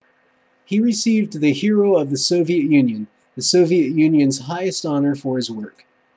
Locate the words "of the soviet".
1.95-2.63